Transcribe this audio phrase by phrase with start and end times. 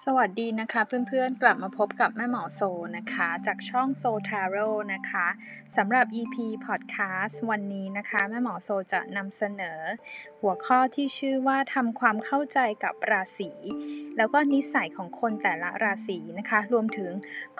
[0.00, 2.60] สวัสดีนะคะเพื่อนๆกลับมาพบกับแม่หมอโซ
[2.96, 5.26] นะคะ จากช่องโซทาโร่นะคะ
[5.76, 9.80] สำหรับ EP Podcast วันนี้นะคะ แม่หมอโซจะนำเสนอ
[10.40, 13.50] หัวข้อที่ชื่อว่าทำความเข้าใจกับราศี
[14.16, 17.12] แล้วก็นิสัยของคนแต่ละราศีนะคะ รวมถึง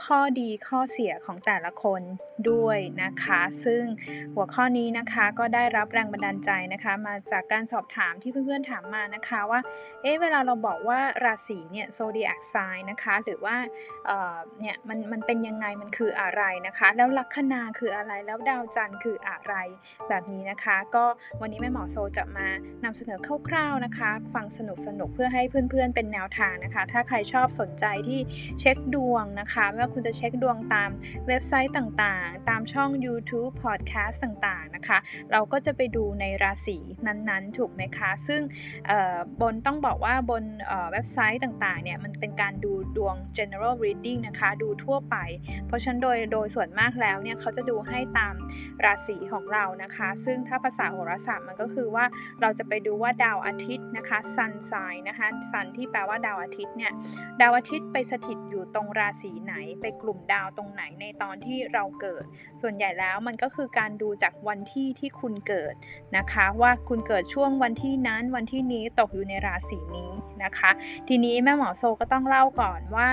[0.05, 2.02] ข้อดีข้อเสียของแต่ละคน
[2.51, 3.83] ด้วยนะคะ ซึ่ง
[4.34, 9.60] หัวข้อนี้นะคะก็ได้รับแรงบันดาลใจนะคะ มาจากการสอบถามที่เพื่อนๆถามมานะคะว่า
[10.02, 11.87] เอ๊ะเวลาเราบอกว่าราศีเนี่ย
[12.22, 13.56] zodiac sign นะคะ หรือว่า
[14.06, 19.54] เเนี่ยมันมันเป็นยังไงมันคืออะไรนะคะ แล้วลัคนาคืออะไรแล้วดาวจันทร์คืออะไร
[20.08, 21.04] แบบนี้นะคะ ก็
[21.40, 22.48] วันนี้แม่หมอโซจะมา
[22.84, 24.58] นำเสนอคร่าวๆนะคะ ฟังส
[24.98, 28.20] นุกๆเพื่อให้เพื่อนๆเป็นแนวทางนะคะ ถ้าใครชอบสนใจที่
[28.60, 30.90] เช็คดวงนะคะไม่ว่าคุณจะเช็คดวงตาม
[31.28, 34.98] เว็บไซต์ต่างๆ ตามช่อง YouTube Podcast ต่างๆนะคะ
[35.32, 38.40] เราก็จะไปดูในราศีนั้นๆ ถูกไหมคะ ซึ่ง
[39.40, 40.45] บนต้องบอกว่าบน
[40.92, 45.16] เว็บไซต์ต่างๆเนี่ยมันเป็นการดูดวง general reading นะคะ ดูทั่วไป
[45.66, 48.35] เพราะฉะนั้นโดยโดยส่วนมากแล้วเนี่ยเขาจะดูให้ตาม
[48.85, 52.04] ราศีของเรานะคะ ซึ่งถ้าภาษาโหราศาสตร์มันก็คือว่า
[52.41, 56.93] เราจะไปดูว่าดาวอาทิตย์นะคะ sun sign นะคะ sun ที่แปลว่าดาวอาทิตย์เนี่ย
[57.41, 62.24] ดาวอาทิตย์ไปสถิตอยู่ตรงราศีไหน ไปกลุ่มดาวตรงไหนในตอนที่เราเกิด
[62.63, 65.75] ส่วนใหญ่แล้วมันก็คือการดูจากวันที่ที่คุณเกิด
[66.16, 70.10] นะคะ ว่าคุณเกิดช่วงวันที่นั้นวันที่นี้ตกอยู่ในราศีนี้
[70.44, 70.71] นะคะ
[71.09, 73.08] ทีนี้แม่หมอโซก็ต้องเล่าก่อนว่า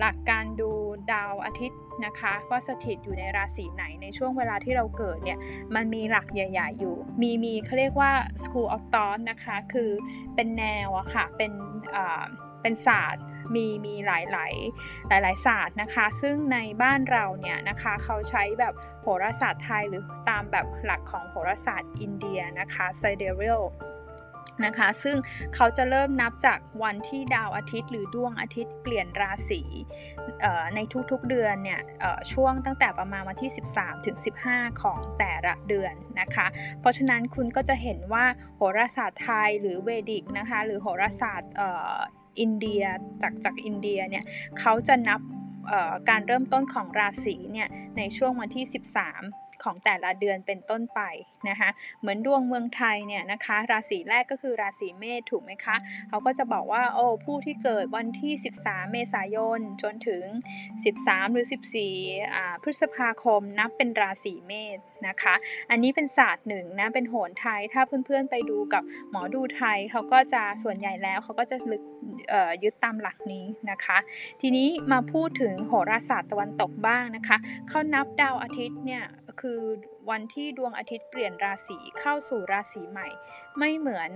[0.00, 0.70] หลักการดู
[1.12, 5.38] ดาวอาทิตย์นะคะว่าสถิตอยู่ในราศีไหนในช่วงเวลาที่เราเกิดเนี่ย
[5.74, 8.12] มันมีหลักใหญ่ๆอยู่ มีมีเขาเรียกว่า
[8.42, 9.90] school of thought นะคะคือ
[10.34, 11.52] เป็นแนวอะค่ะเป็น
[12.62, 14.54] เป็นศาสตร์มีมีหลายหลาย
[15.08, 23.64] หลายหลายศาสตร์นะคะ ซึ่งในบ้านเราเนี่ยนะคะเขาใช้แบบโหราศาสตร์ไทยหรือตามแบบหลักของโหราศาสตร์อินเดียนะคะ sidereal
[24.64, 25.16] นะคะ ซึ่ง
[25.54, 29.62] เขาจะเริ่มนับจากวันที่ดาวอาทิตย์ หรือดวงอาทิตย์เปลี่ยนราศี
[30.74, 30.80] ใน
[31.10, 31.80] ทุกๆเดือนเนี่ย
[32.32, 34.16] ช่วงตั้งแต่ประมาณวันที่ 13ถึง
[34.48, 36.46] 15 ของแต่ละเดือนนะคะ
[36.80, 38.24] เพราะฉะนั้นคุณก็จะเห็นว่า
[38.56, 41.52] โหราศาสตร์ไทยหรือเวดิกนะคะหรือโหราศาสตร์
[42.40, 42.84] อินเดีย
[43.22, 44.24] จากจากอินเดียเนี่ย
[44.58, 45.20] เขาจะนับ
[46.08, 47.68] การเริ่มต้นของราศีเนี่ย
[47.98, 48.64] ในช่วงวันที่
[49.10, 51.00] 13 ของแต่ละเดือนเป็นต้นไป
[51.48, 51.70] นะคะ
[52.00, 55.76] เหมือนดวงเมืองไทยเนี่ยนะคะราศีแรกก็คือราศีเมษถูกไหมคะ
[56.08, 58.32] เขาก็จะบอกว่าโอ้ผู้ที่เกิดวันที่
[58.62, 60.24] 13 เมษายนจนถึง
[60.74, 61.46] 13 หรือ
[61.90, 65.34] 14อ่าพฤษภาคมนับเป็นราศีเมษนะคะ
[65.70, 71.82] อันนี้เป็นศาสตร์หนึ่งนะเป็นโหนไทยถ้าเพื่อนๆไปดูกับหมอดูไทยเขาก็จะส่วนใหญ่แล้วเขาก็จะลึก
[72.62, 73.98] ยึดตามหลักนี้นะคะ
[74.40, 77.36] ทีนี้มาพูดถึงโหราศาสตร์ตะวันตกบ้างนะคะ
[77.68, 79.04] เขานับดาวอาทิตย์เนี่ย
[79.40, 79.60] คือ
[80.10, 83.08] วันที่ดวงอาทิตย์เปลี่ยนราศีเข้าสู่ราศีใหม่
[83.58, 84.10] ไม่เหมือน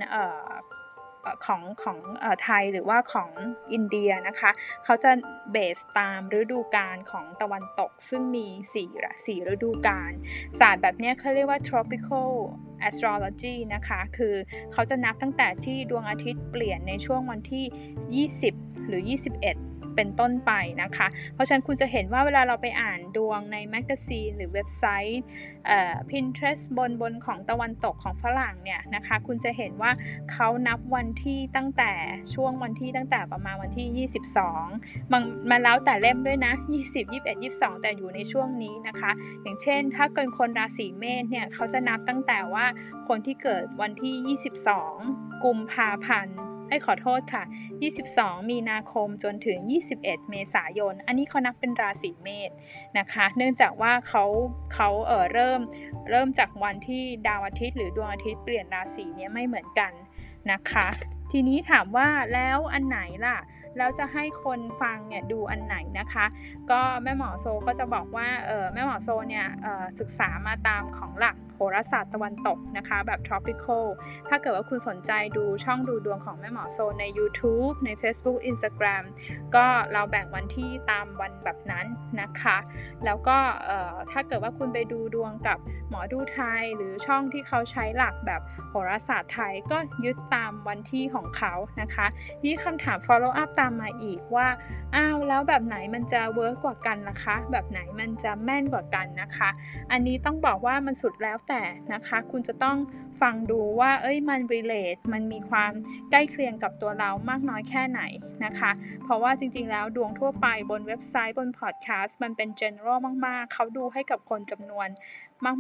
[1.47, 1.99] ของของ
[2.43, 3.31] ไทยหรือว่าของ
[3.73, 4.51] อินเดียนะคะ
[4.85, 5.11] เขาจะ
[5.53, 8.47] เบสตามฤดูกาลของตะวันตกซึ่งมี
[8.77, 10.13] 4ราศีฤดูกาล
[10.61, 12.31] ศาสตร์แบบนี้เขาเรียกว่า tropical
[12.89, 14.35] astrology นะคะ คือ
[14.73, 19.13] เขาจะนับตั้งแต่ที่ดวงอาทิตย์เปลี่ยนในช่วงวันที่ 20 หรือ 21
[19.99, 25.23] เป็นต้นไปนะคะ เพราะฉะนั้นคุณจะเห็นว่าเวลาเราไปอ่านดวงใน magazine หรือเว็บไซต์
[26.11, 29.91] Pinterest บนบนของตะวันตกของฝรั่งเนี่ยนะคะ คุณจะเห็นว่า
[30.33, 31.93] เขานับวันที่ตั้งแต่
[32.35, 34.09] ช่วงวันที่ตั้งแต่ประมาณวันที่
[34.69, 39.11] 22 มันมาแล้วแต่เล่มด้วยนะ 20 21 22 แต่อยู่ในช่วงนี้นะคะ
[39.43, 42.65] อย่างเช่น ถ้าเกิดคนราศีเมษเนี่ยเขาจะนับตั้งแต่ว่า
[43.09, 44.39] คนที่เกิดวันที่
[44.99, 46.39] 22 กุมภาพันธ์
[46.69, 47.45] ให้ขอโทษค่ะ
[47.97, 49.59] 22 มีนาคมจนถึง
[49.97, 52.51] 21 เมษายน อันนี้เขานับเป็นราศีเมษ
[52.99, 54.25] นะคะ เนื่องจากว่าเขา
[54.75, 55.61] เขาเออเริ่ม
[56.11, 59.93] เริ่มจากวันที่ดาวอาทิตย์ หรือดวงอาทิตย์เปลี่ยนราศีเนี้ยไม่เหมือนกัน
[60.53, 60.87] นะคะ
[61.33, 63.39] ทีนี้ถามว่าแล้วอันไหนล่ะ
[63.79, 66.27] แล้วจะให้คนฟังเนี่ยดูอันไหนนะคะ
[66.71, 69.47] ก็แม่หมอโซก็จะบอกว่าเออแม่หมอโซเนี่ย
[70.01, 73.85] ศึกษามาตามของหลักโหราศาสตร์ตะวันตกนะคะแบบ tropical
[74.29, 79.05] ถ้าเกิดว่าคุณสนใจดูช่องดูดวงของแม่หมอโซใน YouTube ใน Facebook Instagram
[79.55, 81.87] ก็เราแบ่งวันที่ตามวันแบบนั้น
[82.21, 82.57] นะคะ
[83.05, 83.37] แล้วก็
[84.11, 85.59] ถ้าเกิดว่าคุณไปดูดวงกับ
[85.91, 88.41] หมอดูไทย หรือช่องที่เขาใช้หลักแบบ
[88.71, 92.07] โหราศาสตร์ไทยก็ยึดตามวันที่ของเขานะคะ
[92.45, 94.47] นี่คำถาม follow up ตามมาอีกว่า
[94.95, 99.49] อ้าวแล้วแบบไหนมันจะเวิร์กกว่ากันนะคะ แบบไหนมันจะแม่นกว่ากันนะคะ
[99.93, 101.63] อันนี้ต้องบอกว่ามันสุดแล้วแต่
[101.93, 102.77] นะคะ คุณจะต้อง
[103.23, 105.73] ฟังดูว่า เอ้ยมัน relate มันมีความ
[106.11, 108.03] ใกล้เคียงกับตัวเรามากน้อยแค่ไหน
[108.45, 108.71] นะคะ
[109.05, 114.89] เพราะว่าจริงๆ แล้วดวงทั่วไปบนเว็บไซต์บนพอดแคสต์มันเป็น general มากๆ เขาดูให้กับคนจำนวน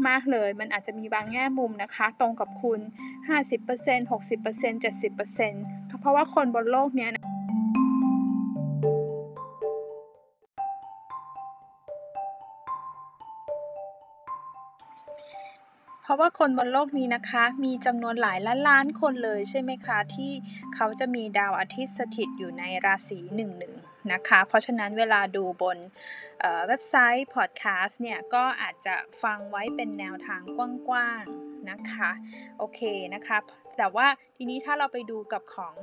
[0.09, 2.81] มาก ๆ เลย มันอาจจะมีบางแง่มุมนะคะ ตรงกับคุณ
[3.31, 7.09] 50% 60% 70%เพราะว่าคนบนโลกนี้
[16.12, 20.32] ราะว่าคนบนโลกนี้นะคะ มีจำนวนหลายล้านล้านคนเลยใช่ไหมคะ ที่
[20.75, 23.75] เขาจะมีดาวอาทิตย์สถิตอยู่ในราศีหนึ่งหนึ่ง
[24.12, 25.79] นะคะ เพราะฉะนั้นเวลาดูบน
[26.67, 30.43] เว็บไซต์พอดแคสต์เนี่ย ก็อาจจะฟังไว้เป็นแนวทาง
[30.88, 32.11] กว้างๆนะคะ
[32.58, 32.81] โอเค
[33.15, 33.38] นะคะ
[33.79, 35.75] แต่ว่าทีนี้ถ้าเราไปดูกับของ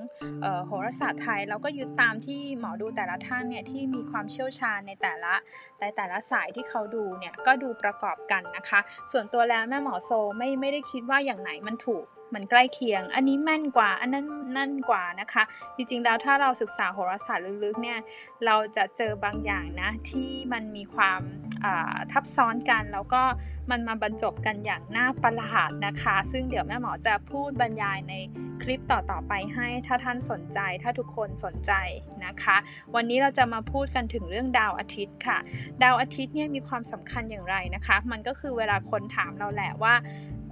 [0.66, 5.34] โหราศาสตร์ไทย เราก็ยึดตามที่หมอดูแต่ละท่านเนี่ยที่มีความเชี่ยวชาญในแต่ละ
[5.82, 8.80] ในแต่ละสายที่เขาดูเนี่ยก็ดูประกอบกันนะคะ
[9.12, 12.06] ส่วนตัวแล้วแม่หมอโซไม่ไม่ได้คิดว่าอย่างไหนมันถูก
[12.36, 14.26] มันใกล้เคียง อันนี้แม่นกว่า อันนั้น
[14.58, 15.44] นั่นกว่านะคะ
[15.76, 18.00] จริงๆ แล้วถ้าเราศึกษาโหราศาสตร์ลึกๆ เนี่ย
[18.46, 21.22] เราจะเจอบางอย่างนะที่มันมีความ
[22.12, 23.22] ทับซ้อนกัน แล้วก็
[23.72, 28.14] มันมาบรรจบกันอย่างน่าประหลาดนะคะ ซึ่งเดี๋ยวแม่หมอจะพูดบรรยายใน
[28.64, 31.72] คลิปต่อๆไปให้ถ้าท่านสนใจถ้าทุกคนสนใจ
[32.26, 32.58] นะคะ
[32.96, 35.38] วันนี้เราจะมาพูดกันถึงเรื่องดาวอาทิตย์ค่ะ
[35.84, 39.94] ดาวอาทิตย์เนี่ยมีความสำคัญอย่างไรนะคะ มันก็คือเวลาคนถามเราแหละว่า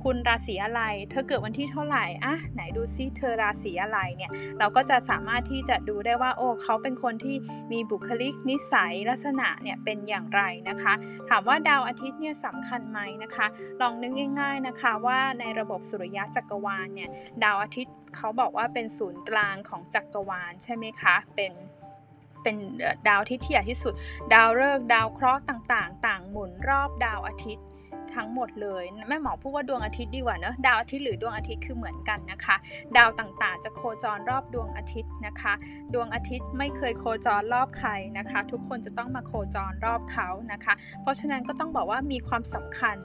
[0.03, 7.35] คุณราศีอะไร เธอเกิดวันที่เท่าไหร่อะไหนดูซิเธอราศีอะไรเนี่ย เราก็จะสามารถที่จะดูได้ว่าโอ้เขาเป็นคนที่
[7.71, 10.93] มีบุคลิกนิสัยลักษณะเนี่ยเป็นอย่างไรนะคะ
[11.29, 13.47] ถามว่าดาวอาทิตย์เนี่ยสำคัญไหมนะคะ
[13.81, 17.09] ลองนึกง่ายๆนะคะว่าในระบบสุริยะจักรวาลเนี่ย
[17.43, 21.53] ดาวอาทิตย์เขาบอกว่าเป็นศูนย์กลางของจักรวาลใช่ไหมคะเป็น
[22.43, 22.57] เป็น
[23.07, 23.93] ดาวที่ที่ใหญ่ที่สุด
[24.33, 27.65] ดาวฤกษ์ดาวเคราะห์ต่างๆ ต่างหมุนรอบดาวอาทิตย์
[28.15, 32.55] ทั้งหมดเลย แม่หมอพูดว่าดวงอาทิตย์ดีกว่าเนอะดาวอาทิตย์หรือดวงอาทิตย์คือเหมือนกันนะคะ
[32.97, 35.53] ดาวต่างๆ จะโคจรรอบดวงอาทิตย์นะคะ
[35.93, 42.97] ดวงอาทิตย์ไม่เคยโคจรรอบใครนะคะ ทุกคนจะต้องมาโคจรรอบเขานะคะ เพราะฉะนั้นก็ต้องบอกว่ามีความสำคัญ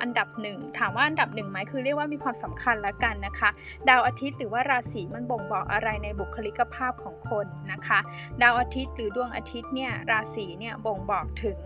[0.00, 3.50] อันดับหนึ่งถามว่าอันดับหนึ่งไหมคือเรียกว่ามีความสำคัญล้วกันนะคะ
[3.88, 7.98] ดาวอาทิตย์หรือว่าราศีมันบ่งบอกอะไรในบุคลิกภาพของคนนะคะ
[8.42, 11.58] ดาวอาทิตย์หรือดวงอาทิตย์เนี่ยราศีเนี่ยบ่งบอกถึง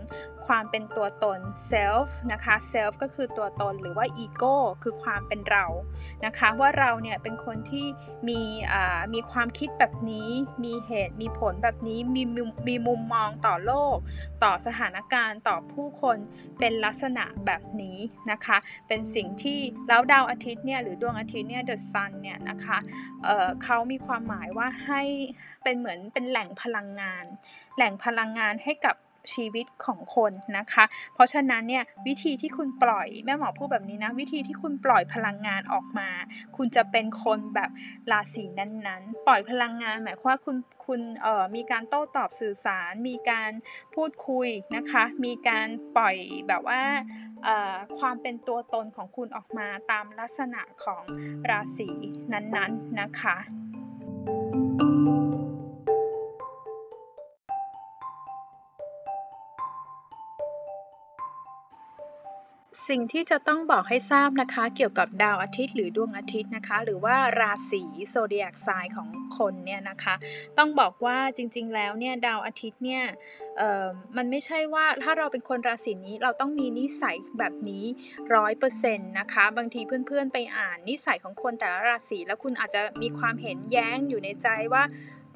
[0.47, 1.39] ความเป็นตัวตน
[1.71, 5.65] self นะคะ self ก็คือตัวตนหรือว่า ego คือความเป็นเรา
[6.25, 7.85] นะคะว่าเราเนี่ยเป็นคนที่
[8.27, 8.41] มี
[9.13, 10.29] มีความคิดแบบนี้
[10.63, 12.23] มีเหตุมีผลแบบนี้มี
[12.67, 13.97] มีมุมมองต่อโลก
[14.43, 16.17] ต่อสถานการณ์ต่อผู้คน
[16.59, 17.97] เป็นลักษณะแบบนี้
[18.31, 18.57] นะคะ
[18.87, 22.77] เป็นสิ่งที่แล้วดาวอาทิตย์เนี่ยหรือดวงอาทิตย์เนี่ย the sun เนี่ยนะคะ
[23.23, 25.01] เเขามีความหมายว่าให้
[25.63, 27.25] เป็นเหมือนเป็นแหล่งพลังงาน
[27.75, 28.95] แหล่งพลังงานให้กับ
[29.33, 30.83] ชีวิตของคนนะคะ
[31.13, 36.09] เพราะฉะนั้นเนี่ยวิธีที่คุณปล่อยแม่หมอพูดแบบนี้นะ วิธีที่คุณปล่อยพลังงานออกมา
[36.57, 37.69] คุณจะเป็นคนแบบ
[38.11, 43.51] ราศีนั้นๆ ปล่อยพลังงานหมายความว่าคุณคุณเอ่อมีการโต้ตอบสื่อสาร มีการ
[43.95, 45.67] พูดคุยนะคะ มีการ
[45.97, 46.15] ปล่อย
[46.47, 46.81] แบบว่า
[47.99, 51.03] ความเป็นตัวตนของคุณออกมาตามลักษณะของ
[51.49, 51.89] ราศี
[52.33, 53.37] นั้นๆนะคะ
[62.91, 69.07] สิ่งที่จะต้องบอกให้ทราบนะคะ เกี่ยวกับดาวอาทิตย์หรือดวงอาทิตย์นะคะ หรือว่าราศีโซเดียกไซน์ของ
[69.37, 70.15] คนเนี่ยนะคะ
[70.57, 73.03] ต้องบอกว่าจริงๆแล้วเนี่ยดาวอาทิตย์เนี่ย
[74.17, 77.85] มันไม่ใช่ว่าถ้าเราเป็นคนราศีนี้เราต้องมีนิสัยแบบนี้
[78.35, 84.83] ร้อยเปอร์เซ็นต์นะคะ บางทีเพื่อนๆไปอ่านนิสัยของคนแต่ละราศีแล้วคุณอาจจะมีความเห็นแย้งอยู่ในใจว่า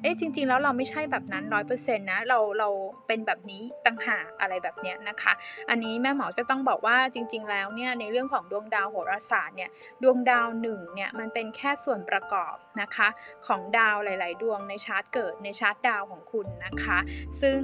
[0.06, 2.68] อ๊ะจริง ๆ แล้วเราไม่ใช่แบบนั้นร้อยเปอร์เซ็นต์นะเราเรา
[3.06, 5.32] เป็นแบบนี้ต่างหากอะไรแบบเนี้ยนะคะ
[5.70, 9.70] อันนี้แม่หมอก็ต้องบอกว่าจริง ๆ แล้วเนี่ยในเรื่องของดวงดาวโหราศาสตร์เนี่ย
[10.02, 13.08] ดวงดาวหนึ่งเนี่ยมันเป็นแค่ส่วนประกอบนะคะ
[13.46, 16.98] ของดาวหลาย ๆ ดวงในชาร์ตเกิดในชาร์ตดาวของคุณนะคะ
[17.40, 17.58] ซึ่ง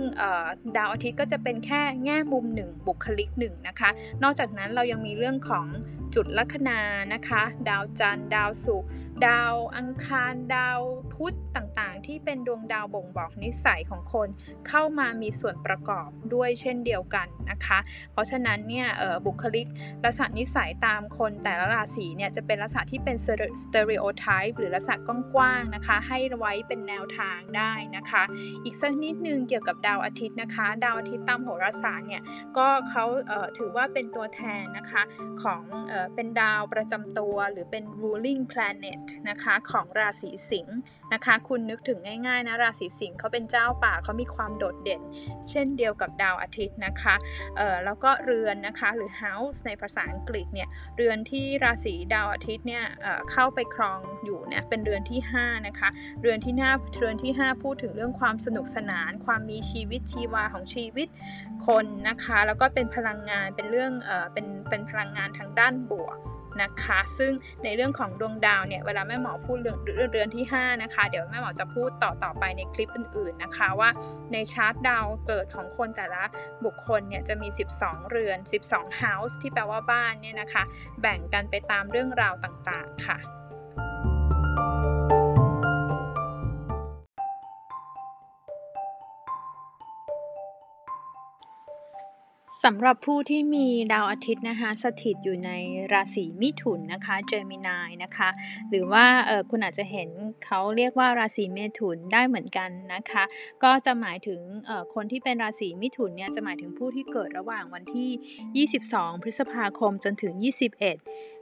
[0.76, 3.90] ดาวอาทิตย์ก็จะเป็นแค่แง่มุมหนึ่งบุคลิกหนึ่งนะคะ
[4.22, 5.66] นอกจากนั้นเรายังมีเรื่องของ
[6.14, 6.80] จุดลัคนา
[7.12, 8.90] นะคะ ดาวจันทร์ดาวศุกร์
[9.26, 10.80] ดาวอังคารดาว
[11.14, 14.28] พุธต่างๆ ที่เป็นดวงดาวบ่งบอกนิสัยของคน
[14.68, 17.78] เข้ามามีส่วนประกอบด้วยเช่นเดียวกันนะคะ
[18.12, 18.86] เพราะฉะนั้นเนี่ย
[19.26, 19.66] บุคลิก
[20.04, 23.16] ลักษณะนิสัยตามคนแต่ละราศีเนี่ยจะเป็นลักษณะที่เป็น
[23.62, 24.96] stereotype หรือลักษณะ
[25.34, 28.22] กว้างๆนะคะ ให้ไว้เป็นแนวทางได้นะคะ
[28.64, 32.22] อีกสักนิดนึงเกี่ยวกับดาวอาทิตย์นะคะ ดาวอาทิตย์ตามโหราศาสตร์เนี่ย
[32.56, 33.04] ก็เขา
[33.58, 35.02] ถือว่าเป็นตัวแทนนะคะ
[35.42, 35.62] ของ
[36.14, 40.78] เป็นดาวประจำตัวหรือเป็น ruling planet นะคะของราศีสิงห์
[41.12, 45.02] นะคะ คุณนึกถึงง่ายๆนะราศีสิงห์เขาเป็นเจ้าป่าเขามีความโดดเด่น
[45.50, 47.14] เช่นเดียวกับดาวอาทิตย์นะคะ
[47.84, 52.84] แล้วก็เรือนนะคะหรือ house ในภาษาอังกฤษเนี่ยเรือนที่ราศีดาวอาทิตย์เนี่ย
[53.30, 55.88] เเข้าไปครองอยู่เนี่ยเป็นเรือนที่5นะคะ
[56.20, 61.08] เรือนที่หน้าเรือนที่ 5 พูดถึงเรื่องความสนุกสนาน ความมีชีวิตชีวาของชีวิต
[61.66, 66.16] คนนะคะ แล้วก็เป็นพลังงานเป็นเรื่องเออเป็นเป็นพลังงานทางด้านบวก
[66.62, 67.32] นะคะ ซึ่ง
[67.64, 69.78] ในเรื่องของดวงดาวเนี่ยเวลาแม่หมอพูดเรื่อง
[70.12, 73.90] เรือนที่ 5 นะคะ เดี๋ยวแม่หมอจะพูดต่อต่อไปในคลิปอื่นๆนะคะว่า
[74.32, 76.22] ในชาร์ตดาวเกิดของคนแต่ละ
[76.64, 80.62] บุคคลเนี่ยจะมี 12 เรือน 12 house ที่แปลว่าบ้านเนี่ยนะคะ
[81.00, 83.18] แบ่งกันไปตามเรื่องราวต่างๆค่ะ
[92.66, 95.50] สำหรับผู้ที่มีดาวอาทิตย์นะคะสถิตอยู่ใน
[95.92, 98.28] ราศีมิถุนนะคะเจมินายนะคะ
[98.70, 100.08] หรือว่าเออคุณอาจจะเห็น
[100.44, 103.24] เขาเรียกว่าราศีเมถุนได้เหมือนกันนะคะ
[103.64, 111.41] ก็จะหมายถึงเออคนที่เป็นราศีมิถุนเนี่ยจะหมายถึงผู้ที่เกิดระหว่างวันที่ 22 พฤษภาคมจนถึง 21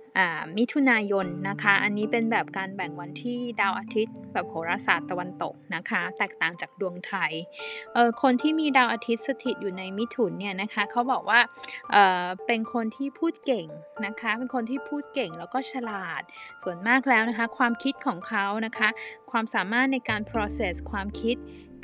[0.58, 7.32] มิถุนายนนะคะ อันนี้เป็นแบบการแบ่งวันที่ดาวอาทิตย์ แบบโหราศาสตร์ตะวันตกนะคะ แตกต่างจากดวงไทย
[7.92, 11.40] เคนที่มีดาวอาทิตย์สถิตอยู่ในมิถุนเนี่ยนะคะเขาบอกว่า
[11.90, 13.66] เเป็นคนที่พูดเก่ง
[14.06, 16.22] นะคะ เป็นคนที่พูดเก่งแล้วก็ฉลาด
[16.62, 18.88] ส่วนมากแล้วนะคะ ความคิดของเขานะคะ
[19.30, 21.36] ความสามารถในการ process ความคิด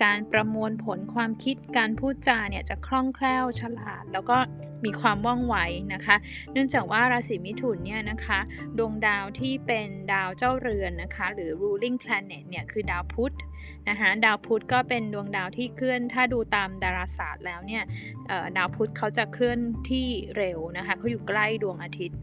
[0.04, 4.36] การประมวลผลความคิด การพูดจาเนี่ยจะคล่องแคล่วฉลาด แล้วก็
[4.84, 5.56] มีความว่องไว
[5.94, 6.16] นะคะ
[6.52, 8.38] เนื่องจากว่าราศีมิถุนเนี่ยนะคะ
[8.78, 13.34] ดวงดาวที่เป็นดาวเจ้าเรือนนะคะ หรือ ruling planet เนี่ยคือดาวพุธ
[13.88, 17.82] นะคะดาวพุธก็เป็นดวงดาวที่เคลื่อน ถ้าดูตามดาราศาสตร์แล้วเนี่ย
[18.56, 19.58] ดาวพุธเขาจะเคลื่อน
[19.90, 22.18] ที่เร็วนะคะเขาอยู่ใกล้ดวงอาทิตย์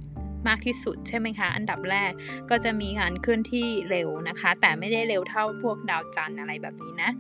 [0.48, 2.12] มากที่สุดใช่ไหมคะ อันดับแรก
[2.50, 7.12] ก็จะมีการเคลื่อนที่เร็วนะคะ แต่ไม่ได้เร็วเท่าพวกดาวจันทร์อะไรแบบนี้นะ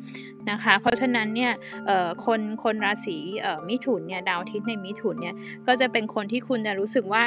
[0.50, 1.52] นะคะ เพราะฉะนั้นเนี่ย
[2.26, 3.18] คนคนราศี
[3.70, 5.36] มิถุนเนี่ยดาวอาทิตย์ในมิถุนเนี่ย
[5.68, 7.24] ก็จะเป็นคนที่คุณจะรู้สึกว่า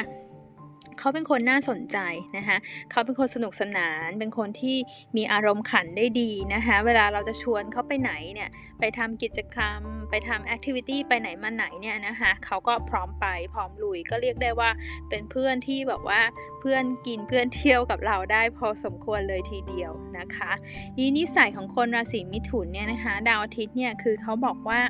[0.98, 1.98] เขาเป็นคนน่าสนใจ
[2.36, 2.56] นะคะ
[2.90, 4.76] เขาเป็นคนสนุกสนาน เป็นคนที่
[5.16, 8.48] มีอารมณ์ขันได้ดีนะคะเวลาเราจะชวนเขาไปไหนเนี่ย
[8.80, 14.70] ไปทำกิจกรรม ไปทำแอคทิวิตี้ไปไหนมาไหนเนี่ยนะคะเขาก็พร้อมไปพร้อมลุยก็เรียกได้ว่า
[15.08, 16.20] เป็นเพื่อนที่แบบว่า
[16.60, 20.50] เพื่อนกินเพื่อนเที่ยวกับเราได้พอสมควรเลยทีเดียวนะคะ
[20.98, 24.80] นี่นิสัยของคนราศีมิถุนเนี่ยนะคะดาวอาทิตย์เนี่ยคือเขาบอกว่า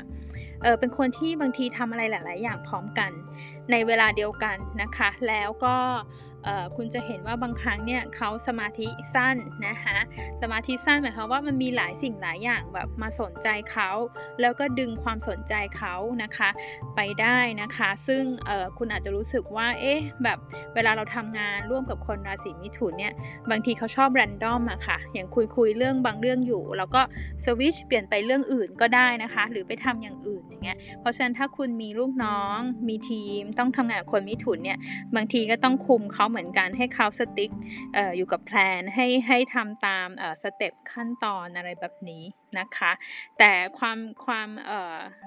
[0.63, 3.11] เออเป็นคนที่บางทีทำอะไรหลาย ๆ อย่างพร้อมกัน
[3.71, 5.77] ในเวลาเดียวกันนะคะ แล้วก็
[6.77, 9.37] คุณจะเห็นว่าบางครั้งเนี่ยเขาสมาธิสั้น
[9.67, 9.97] นะคะ
[10.43, 13.91] สมาธิสั้นหมายความว่ามันมีหลายสิ่งหลายอย่างแบบมาสนใจเขา
[14.41, 16.49] แล้วก็ดึงความสนใจเขานะคะ
[16.97, 18.23] ไปได้นะคะ ซึ่ง
[18.79, 20.39] คุณอาจจะรู้สึกว่าเอ๊ะแบบ
[20.75, 23.13] เวลาเราทำงานร่วมกับคนราศีมิถุนเนี่ย
[23.51, 27.01] บางทีเขาชอบแรนดอมอะค่ะอย่างคุยคุยเรื่องบางเรื่องอยู่ แล้วก็
[27.45, 34.79] สวิชเปลี่ยนไปเรื่องอื่นก็ได้นะคะ หรือไปทำอย่างอื่นอย่างเงี้ยเพราะฉะนั้นถ้าคุณมีลูกน้องมีทีม ต้องทำงานกับคนมิถุนเนี่ย
[35.17, 37.51] บางทีก็ต้องคุมเขาเหมือนกันให้เขาสติ๊ก
[37.97, 40.09] ออยู่กับแพลนให้ให้ทำตาม
[40.43, 42.23] สเต็ปขั้นตอนอะไรแบบนี้
[42.59, 42.93] นะคะ
[43.39, 44.49] แต่ความความ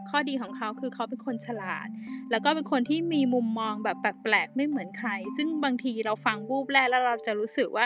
[0.10, 1.88] ข้อดีของเขาคือเขาเป็นคนฉลาด
[2.32, 7.86] แล้วก็เป็นคนที่มีมุมมองแบบแปลกๆไม่เหมือนใคร ซึ่งบางทีเราฟังบูบแรกแล้วเราจะรู้สึกว่า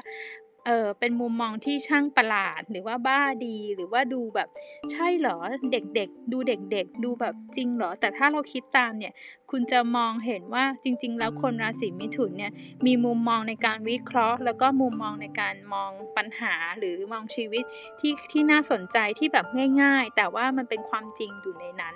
[0.66, 4.50] เออเป็นมุมมองที่ช่างประหลาดหรือว่าบ้าดีหรือว่าดูแบบ
[4.92, 5.38] ใช่เหรอ
[5.72, 9.14] เด็กๆ ดูเด็กๆ ดูแบบจริงเหรอ แต่ถ้าเราคิดตามเนี่ย
[9.52, 12.52] คุณจะมองเห็นว่าจริง ๆ แล้วคนราศีมิถุนเนี่ย
[12.86, 17.64] มีมุมมองในการวิเคราะห์ แล้วก็มุมมองในการมองปัญหาหรือมองชีวิต
[18.00, 19.46] ที่ที่น่าสนใจที่แบบ
[19.82, 21.96] ง่าย ๆ แต่ว่ามันเป็นความจริงอยู่ในนั้น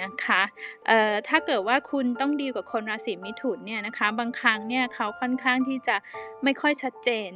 [0.00, 0.42] นะคะ
[0.86, 5.96] เอ่อถ้าเกิดว่าคุณต้องดีกับคนราศีมิถุนเนี่ยนะคะ บางครั้งเนี่ยเขาค่อนข้างที่จะ
[6.44, 7.30] ไม่ค่อยชัดเจน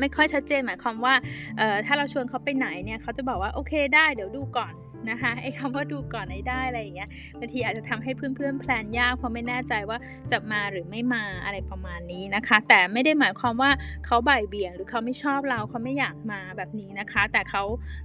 [0.00, 1.14] ไม่ค่อยชัดเจนหมายความว่า
[1.58, 4.74] เอ่อถ้าเราชวนเขาไปไหนเนี่ยเขาจะบอกว่าโอเคได้เดี๋ยวดูก่อน
[5.10, 9.98] นะคะไอ้คำว่าดูก่อนไอ้ได้อะไรอย่างเงี้ยบางทีอาจจะทำให้เพื่อนๆแพลนยากเพราะไม่แน่ใจว่า
[10.30, 13.70] จะมาหรือไม่มาอะไรประมาณนี้นะคะ แต่ไม่ได้หมายความว่า
[14.06, 17.62] เขาบ่ายเบี่ยง หรือเขาไม่ชอบเราเขาไม่อยากมาแบบนี้นะคะ แต่เขา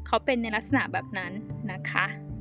[0.07, 1.31] เขาเป็นในลักษณะแบบนั้น
[1.71, 2.32] นะคะ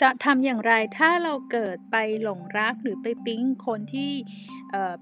[0.00, 4.12] จะทำอย่างไรถ้าเราเกิดไปหลงรักหรือไปปิ๊งคนที่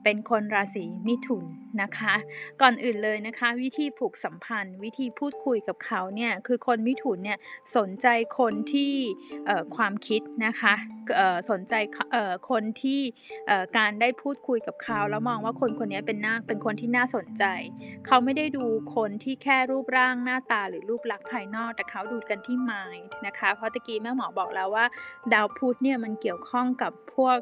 [0.03, 1.45] เป็นคนราศีมิถุน
[1.83, 2.15] นะคะ
[2.61, 7.39] ก่อนอื่นเลยนะคะ วิธีผูกสัมพันธ์ วิธีพูดคุยกับเขาเนี่ยคือคนมิถุนเนี่ย
[7.77, 8.07] สนใจ
[8.39, 8.93] คนที่
[9.77, 10.75] ความคิดนะคะ
[11.51, 11.75] สนใจ
[12.51, 13.01] คนที่
[13.77, 17.45] การได้พูดคุยกับเขาแล้วมองว่าคนคนนี้เป็นน่าเป็นคนที่น่าสนใจ
[18.07, 18.65] เขาไม่ได้ดู
[18.97, 24.87] คนที่แค่รูปร่างหน้าตาหรือรูปลักษณ์ภายนอก แต่เขาดูกันที่ mind นะคะ เพราะตะกี้แม่หมอบอกแล้วว่า
[25.33, 27.37] ดาวพุธเนี่ยมันเกี่ยวข้องกับพวก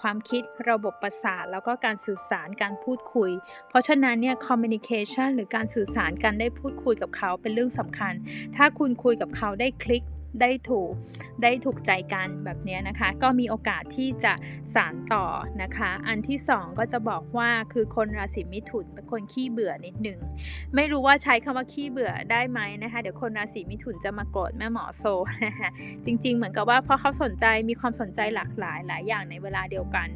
[0.00, 3.30] ความคิดระบบประสาทแล้วก็การสื่อสารการพูดคุย
[3.68, 8.12] เพราะฉะนั้นเนี่ย communication หรือการสื่อสารการได้พูดคุยกับเขาเป็นเรื่องสำคัญ
[8.56, 10.02] ถ้าคุณคุยกับเขาได้คลิก
[10.40, 10.92] ได้ถูก
[11.42, 14.32] ได้ถูกใจกันแบบนี้นะคะ ก็มีโอกาสที่จะ
[14.74, 15.26] สานต่อ
[15.62, 20.18] นะคะ อันที่ 2 ก็จะบอกว่าคือคนราศีมิถุนเป็นคนขี้เบื่อนิดหนึ่ง
[20.74, 25.04] ไม่รู้ว่าใช้คำว่าขี้เบื่อได้ไหมนะคะ เดี๋ยวคนราศีมิถุนจะมาโกรธแม่หมอโซ
[25.46, 25.70] นะคะ
[26.04, 30.08] จริงๆ เหมือนกับว่าเพราะเขาสนใจมีความสนใจหลากหลายหลายอย่างในเวลาเดียวกัน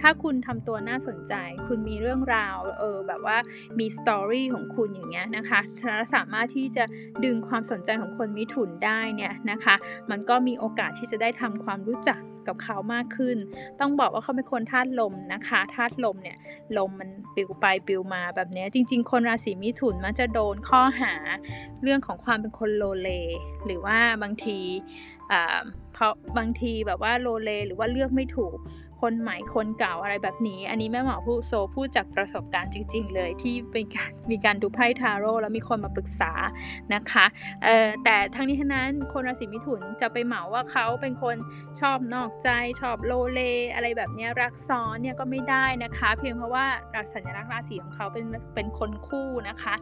[0.00, 1.34] ถ้าคุณทำตัวน่าสนใจ
[1.66, 3.38] คุณมีเรื่องราวเออแบบว่า
[3.78, 5.60] มีสตอรี่ของคุณอย่างเงี้ยนะคะ
[6.14, 6.84] สามารถที่จะ
[7.24, 9.63] ดึงความสนใจของคนมิถุนได้เนี่ยนะคะ
[10.10, 13.36] มันก็มีโอกาสที่จะได้ทำความรู้จักกับเขามากขึ้น
[13.80, 16.38] ต้องบอกว่าเขาเป็นคนธาตุลมนะคะธาตุลมเนี่ย
[16.78, 21.14] ลมมันปลิวไปปลิวมาแบบนี้จริง ๆ คนราศีมิถุนมันจะโดนข้อหา
[21.82, 23.08] เรื่องของความเป็นคนโลเล
[23.66, 24.58] หรือว่าบางที
[25.94, 28.56] เพราะบางทีแบบว่าโลเลหรือว่าเลือกไม่ถูก
[29.00, 36.32] คนใหม่คนเก่าอะไรแบบนี้ อันนี้แม่หมอผู้โซพูดจากประสบการณ์จริง ๆ เลยที่เป็นการมีการดูไพ่ทาโร่แล้วมีคนมาปรึกษา
[36.94, 37.24] นะคะ
[38.04, 41.36] แต่ทั้งนี้ทั้งนั้นคนราศีมิถุนจะไปเหมาว่าเขาเป็นคน
[41.80, 42.48] ชอบนอกใจ
[42.80, 43.40] ชอบโลเล
[43.74, 46.66] อะไรแบบนี้รักซ้อนเนี่ยก็ไม่ได้นะคะ เพียงเพราะว่า
[47.14, 48.24] สัญลักษณ์ราศีของเขาเป็น
[48.54, 49.74] เป็นคนคู่นะคะ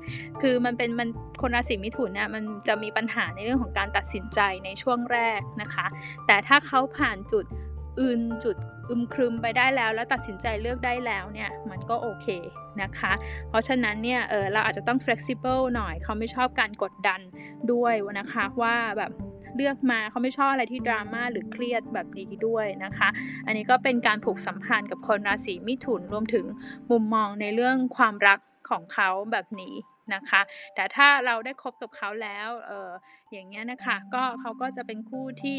[0.42, 1.08] คือมันเป็นมัน
[1.42, 5.86] คนราศีมิถุนเนี่ยมันจะมีปัญหาในเรื่องของการตัดสินใจในช่วงแรกนะคะ
[6.26, 7.44] แต่ถ้าเขาผ่านจุด
[8.00, 8.56] อื่นจุด
[8.88, 12.26] อึมครึมไปได้แล้ว แล้วตัดสินใจเลือกได้แล้วเนี่ยมันก็โอเค
[12.82, 13.12] นะคะ
[13.48, 17.20] เพราะฉะนั้นเนี่ยเออเราอาจจะต้อง flexible หน่อยเขาไม่ชอบการกดดัน
[17.72, 19.12] ด้วยนะคะว่าแบบ
[19.56, 23.08] เลือกมาเขาไม่ชอบอะไรที่ดราม่าหรือเครียดแบบนี้ด้วยนะคะ
[23.46, 26.44] อันนี้ก็เป็นการผูกสัมพันธ์กับคนราศีมิถุนรวมถึง
[26.90, 28.38] มุมมองในเรื่องความรัก
[28.70, 29.74] ของเขาแบบนี้
[30.14, 30.40] นะคะ
[30.74, 32.90] แต่ถ้าเราได้คบกับเขาแล้วเออ
[33.32, 35.56] อย่างเงี้ยนะคะก็เขาก็จะเป็นคู่ที่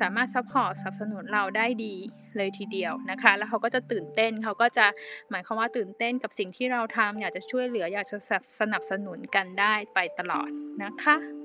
[0.00, 1.94] สามารถ support สนับสนุนเราได้ดี
[2.36, 4.86] เลยทีเดียวนะคะ แล้วเขาก็จะตื่นเต้นเขาก็จะ
[5.30, 8.18] หมายความว่าตื่นเต้นกับสิ่งที่เราทำอยากจะช่วยเหลืออยากจะ
[8.60, 10.48] สนับสนุนกันได้ไปตลอด
[10.82, 11.41] นะคะ